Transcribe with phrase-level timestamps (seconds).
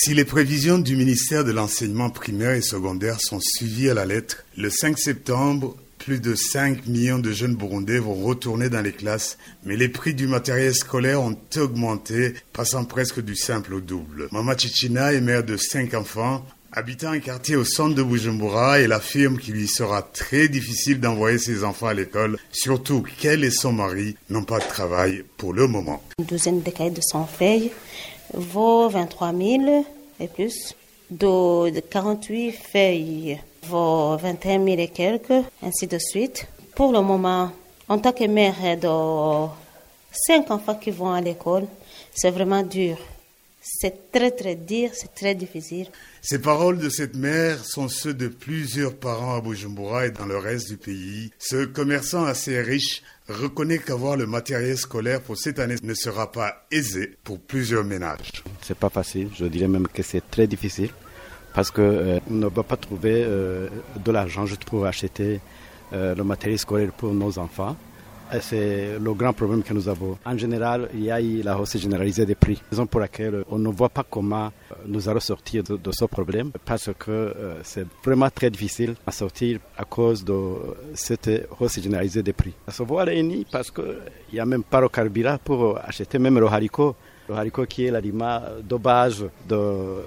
[0.00, 4.44] Si les prévisions du ministère de l'enseignement primaire et secondaire sont suivies à la lettre,
[4.56, 9.38] le 5 septembre, plus de 5 millions de jeunes Burundais vont retourner dans les classes,
[9.64, 14.28] mais les prix du matériel scolaire ont augmenté, passant presque du simple au double.
[14.30, 16.46] Mama Chichina est mère de 5 enfants.
[16.70, 21.38] Habitant un quartier au centre de Bujumbura, elle affirme qu'il lui sera très difficile d'envoyer
[21.38, 25.66] ses enfants à l'école, surtout qu'elle et son mari n'ont pas de travail pour le
[25.66, 26.04] moment.
[26.20, 27.72] Une douzaine de cahiers de 100 feuilles
[28.32, 29.84] vaut 23 000
[30.20, 30.74] et plus.
[31.10, 36.46] De, de 48 feuilles vaut 21 000 et quelques, ainsi de suite.
[36.74, 37.50] Pour le moment,
[37.88, 39.48] en tant que mère de
[40.12, 41.66] 5 enfants qui vont à l'école,
[42.14, 42.98] c'est vraiment dur.
[43.60, 45.88] C'est très très dur, c'est très difficile.
[46.22, 50.38] Ces paroles de cette mère sont ceux de plusieurs parents à Bujumbura et dans le
[50.38, 51.32] reste du pays.
[51.38, 56.66] Ce commerçant assez riche reconnaît qu'avoir le matériel scolaire pour cette année ne sera pas
[56.70, 58.42] aisé pour plusieurs ménages.
[58.62, 60.90] C'est pas facile, je dirais même que c'est très difficile
[61.52, 65.40] parce qu'on euh, ne va pas trouver euh, de l'argent juste pour acheter
[65.92, 67.76] euh, le matériel scolaire pour nos enfants.
[68.40, 70.18] C'est le grand problème que nous avons.
[70.24, 73.58] En général, il y a eu la hausse généralisée des prix, raison pour laquelle on
[73.58, 74.52] ne voit pas comment
[74.86, 79.58] nous allons sortir de, ce problème, parce que euh, c'est vraiment très difficile à sortir
[79.76, 80.34] à cause de
[80.94, 82.52] cette hausse généralisée des prix.
[82.66, 83.06] Ça se voit
[83.50, 83.84] parce qu'il
[84.32, 86.94] n'y a même pas le carburant pour acheter même le haricot.
[87.28, 90.02] Le haricot qui est l'aliment de base de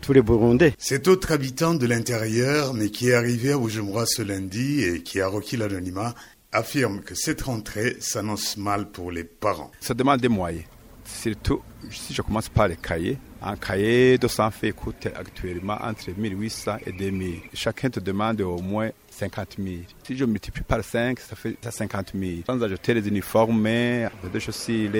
[0.00, 0.74] tous les Burundais.
[0.78, 5.20] Cet autre habitant de l'intérieur, mais qui est arrivé à Bujumbura ce lundi et qui
[5.20, 6.14] a requis l'anonymat,
[6.52, 9.70] affirme que cette rentrée s'annonce mal pour les parents.
[9.80, 10.64] Ça demande des moyens.
[11.04, 16.10] Surtout, si je commence par les cahiers, un cahier de 100 fait coûte actuellement entre
[16.16, 17.40] 1800 et 2000.
[17.54, 19.76] Chacun te demande au moins 50 000.
[20.06, 22.32] Si je multiplie par 5, ça fait 50 000.
[22.46, 24.08] Sans ajouter les uniformes, les
[24.40, 24.90] chaussures,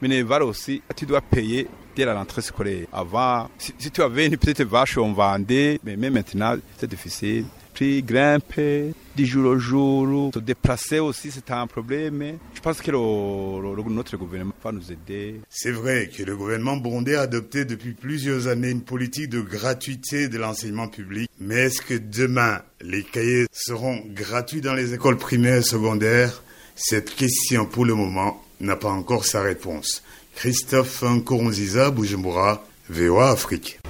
[0.00, 2.86] minévales aussi, tu dois payer dès la rentrée scolaire.
[2.92, 7.44] Avant, si, si tu avais une petite vache, on vendait, mais même maintenant, c'est difficile
[8.02, 10.30] grimper du jour au jour.
[10.34, 12.38] Se déplacer aussi, c'est un problème.
[12.54, 15.40] Je pense que notre gouvernement va nous aider.
[15.48, 20.28] C'est vrai que le gouvernement burundais a adopté depuis plusieurs années une politique de gratuité
[20.28, 21.30] de l'enseignement public.
[21.40, 26.42] Mais est-ce que demain, les cahiers seront gratuits dans les écoles primaires et secondaires?
[26.76, 30.02] Cette question, pour le moment, n'a pas encore sa réponse.
[30.34, 33.80] Christophe Nkoronziza, Bujumbura, VOA Afrique.